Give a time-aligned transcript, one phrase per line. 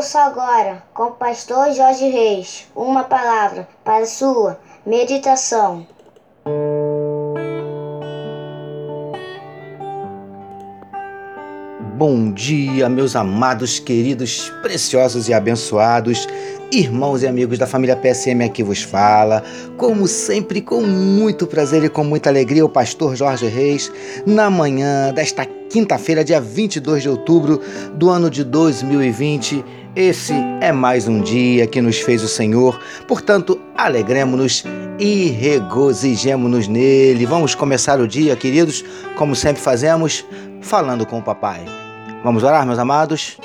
[0.00, 5.86] Ouça agora, com o pastor Jorge Reis, uma palavra para sua meditação.
[11.98, 16.26] Bom dia, meus amados, queridos, preciosos e abençoados
[16.72, 19.42] irmãos e amigos da família PSM aqui vos fala.
[19.76, 23.90] Como sempre, com muito prazer e com muita alegria, o pastor Jorge Reis,
[24.24, 27.60] na manhã desta quinta-feira, dia 22 de outubro
[27.94, 29.64] do ano de 2020.
[29.96, 34.64] Esse é mais um dia que nos fez o Senhor, portanto, alegremos-nos
[35.00, 37.26] e regozijemos-nos nele.
[37.26, 38.84] Vamos começar o dia, queridos,
[39.16, 40.24] como sempre fazemos,
[40.60, 41.64] falando com o papai.
[42.22, 43.36] Vamos orar, meus amados?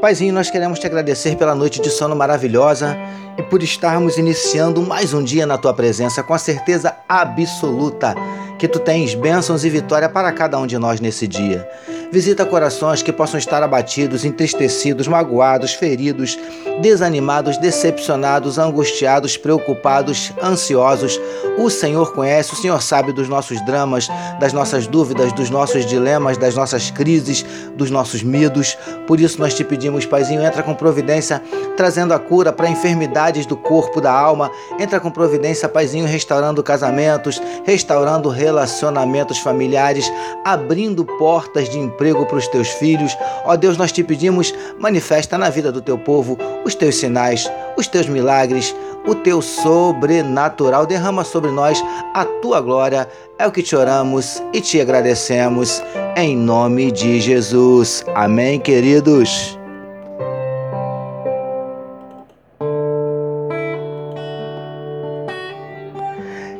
[0.00, 2.96] Paizinho, nós queremos te agradecer pela noite de sono maravilhosa
[3.36, 8.14] e por estarmos iniciando mais um dia na tua presença com a certeza absoluta
[8.58, 11.68] que tu tens bênçãos e vitória para cada um de nós nesse dia.
[12.10, 16.38] Visita corações que possam estar abatidos, entristecidos, magoados, feridos,
[16.80, 21.20] desanimados, decepcionados, angustiados, preocupados, ansiosos.
[21.58, 24.08] O Senhor conhece, o Senhor sabe dos nossos dramas,
[24.40, 28.78] das nossas dúvidas, dos nossos dilemas, das nossas crises, dos nossos medos.
[29.06, 31.42] Por isso nós te pedimos, Paizinho, entra com providência,
[31.76, 34.50] trazendo a cura para enfermidades do corpo, da alma.
[34.78, 40.10] Entra com providência, Paizinho, restaurando casamentos, restaurando relacionamentos familiares,
[40.44, 43.16] abrindo portas de emprego para os teus filhos.
[43.44, 47.86] Ó Deus, nós te pedimos, manifesta na vida do teu povo os teus sinais, os
[47.86, 48.74] teus milagres,
[49.06, 50.86] o teu sobrenatural.
[50.86, 51.82] Derrama sobre nós
[52.14, 53.08] a tua glória.
[53.38, 55.82] É o que te oramos e te agradecemos.
[56.16, 58.04] Em nome de Jesus.
[58.14, 59.57] Amém, queridos.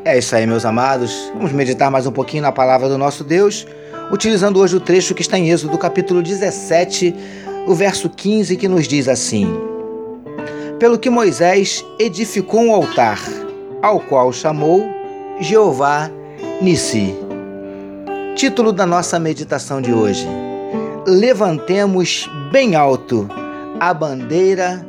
[0.09, 1.31] É isso aí, meus amados.
[1.35, 3.67] Vamos meditar mais um pouquinho na palavra do nosso Deus,
[4.11, 7.15] utilizando hoje o trecho que está em Êxodo, capítulo 17,
[7.67, 9.47] o verso 15, que nos diz assim:
[10.79, 13.21] Pelo que Moisés edificou um altar,
[13.83, 14.83] ao qual chamou
[15.41, 16.11] Jeová
[16.63, 17.15] Nissi.
[18.35, 20.27] Título da nossa meditação de hoje:
[21.07, 23.29] Levantemos bem alto
[23.79, 24.83] a bandeira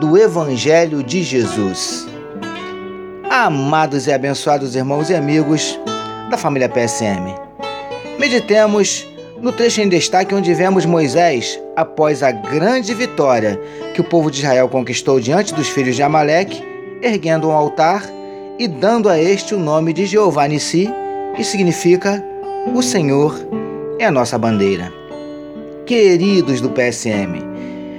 [0.00, 2.12] do Evangelho de Jesus.
[3.36, 5.76] Amados e abençoados irmãos e amigos
[6.30, 7.34] da família PSM,
[8.16, 9.08] meditemos
[9.40, 13.60] no trecho em destaque onde vemos Moisés, após a grande vitória
[13.92, 16.62] que o povo de Israel conquistou diante dos filhos de Amaleque,
[17.02, 18.04] erguendo um altar
[18.56, 20.88] e dando a este o nome de Jeová Nissi,
[21.34, 22.24] que significa
[22.72, 23.36] o Senhor
[23.98, 24.92] é a nossa bandeira.
[25.86, 27.42] Queridos do PSM,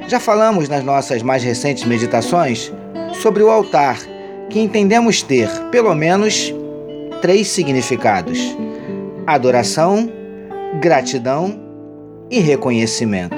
[0.07, 2.71] já falamos nas nossas mais recentes meditações
[3.21, 4.14] sobre o altar,
[4.55, 6.53] que entendemos ter pelo menos
[7.21, 8.55] três significados:
[9.27, 10.09] adoração,
[10.79, 11.59] gratidão
[12.31, 13.35] e reconhecimento.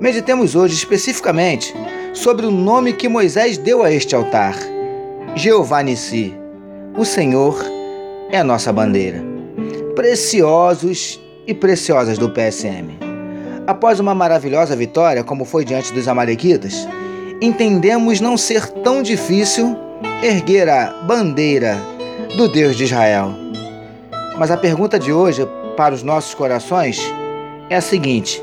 [0.00, 1.72] Meditemos hoje especificamente
[2.12, 4.56] sobre o nome que Moisés deu a este altar:
[5.36, 6.34] Jeová Nissi.
[6.98, 7.56] O Senhor
[8.28, 9.22] é a nossa bandeira.
[9.94, 12.98] Preciosos e preciosas do PSM.
[13.68, 16.88] Após uma maravilhosa vitória, como foi diante dos Amalequitas,
[17.40, 19.83] entendemos não ser tão difícil
[20.22, 21.76] erguer a bandeira
[22.36, 23.30] do Deus de Israel.
[24.38, 25.46] Mas a pergunta de hoje
[25.76, 27.00] para os nossos corações
[27.70, 28.42] é a seguinte: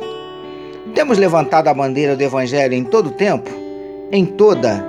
[0.94, 3.50] temos levantado a bandeira do Evangelho em todo tempo,
[4.12, 4.86] em toda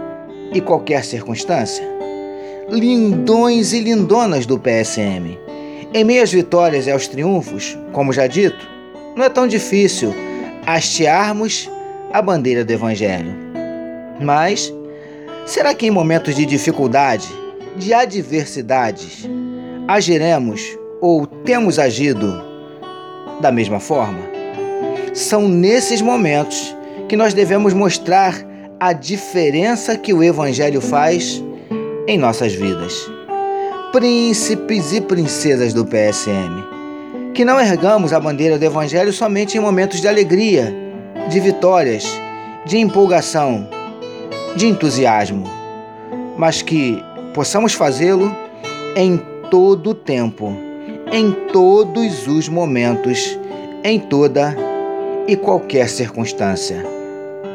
[0.53, 1.87] e qualquer circunstância?
[2.69, 5.39] Lindões e lindonas do PSM.
[5.95, 8.67] Em meio às vitórias e aos triunfos, como já dito,
[9.15, 10.15] não é tão difícil
[10.67, 11.71] hastearmos
[12.13, 13.35] a bandeira do Evangelho.
[14.21, 14.73] Mas,
[15.45, 17.29] será que em momentos de dificuldade,
[17.77, 19.29] de adversidades,
[19.89, 20.63] agiremos
[21.01, 22.43] ou temos agido
[23.41, 24.21] da mesma forma?
[25.15, 26.75] São nesses momentos
[27.09, 28.35] que nós devemos mostrar
[28.81, 31.43] a diferença que o Evangelho faz
[32.07, 32.95] em nossas vidas.
[33.93, 36.65] Príncipes e princesas do PSM,
[37.35, 40.75] que não ergamos a bandeira do Evangelho somente em momentos de alegria,
[41.29, 42.05] de vitórias,
[42.65, 43.69] de empolgação,
[44.57, 45.45] de entusiasmo,
[46.37, 47.03] mas que
[47.35, 48.35] possamos fazê-lo
[48.97, 49.21] em
[49.51, 50.55] todo o tempo
[51.13, 53.39] em todos os momentos,
[53.85, 54.57] em toda
[55.29, 56.83] e qualquer circunstância.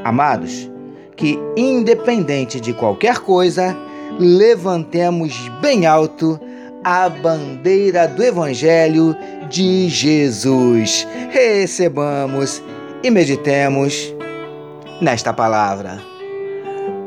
[0.03, 0.69] Amados,
[1.15, 3.75] que independente de qualquer coisa,
[4.19, 6.39] levantemos bem alto
[6.83, 9.15] a bandeira do Evangelho
[9.49, 11.07] de Jesus.
[11.31, 12.61] Recebamos
[13.03, 14.13] e meditemos
[15.01, 16.16] nesta palavra.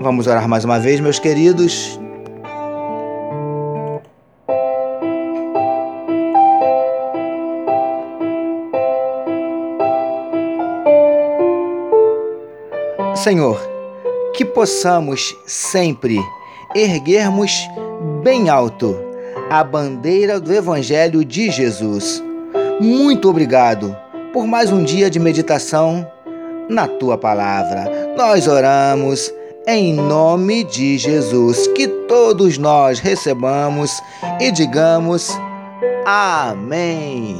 [0.03, 2.01] Vamos orar mais uma vez, meus queridos.
[13.15, 13.61] Senhor,
[14.33, 16.19] que possamos sempre
[16.75, 17.69] erguermos
[18.25, 18.97] bem alto
[19.51, 22.25] a bandeira do Evangelho de Jesus.
[22.81, 23.95] Muito obrigado
[24.33, 26.11] por mais um dia de meditação
[26.71, 28.15] na tua palavra.
[28.17, 29.31] Nós oramos
[29.67, 34.01] em nome de Jesus, que todos nós recebamos
[34.41, 35.39] e digamos
[36.05, 37.37] Amém.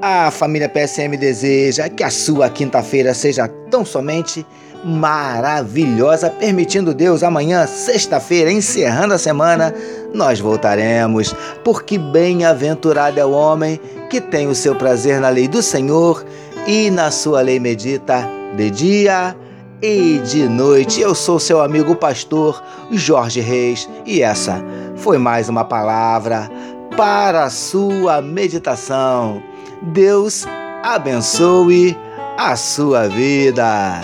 [0.00, 4.46] A família PSM deseja que a sua quinta-feira seja tão somente
[4.84, 9.74] maravilhosa, permitindo Deus amanhã, sexta-feira, encerrando a semana,
[10.16, 13.78] nós voltaremos, porque bem-aventurado é o homem
[14.10, 16.24] que tem o seu prazer na lei do Senhor
[16.66, 19.36] e na sua lei medita de dia
[19.82, 21.00] e de noite.
[21.00, 24.64] Eu sou seu amigo pastor Jorge Reis e essa
[24.96, 26.50] foi mais uma palavra
[26.96, 29.42] para a sua meditação.
[29.82, 30.46] Deus
[30.82, 31.96] abençoe
[32.38, 34.00] a sua vida.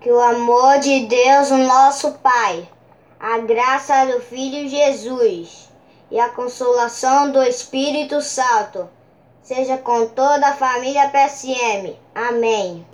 [0.00, 2.66] Que o amor de Deus, o nosso Pai,
[3.20, 5.68] a graça do Filho Jesus
[6.10, 8.88] e a consolação do Espírito Santo
[9.42, 11.94] seja com toda a família PSM.
[12.14, 12.86] Amém.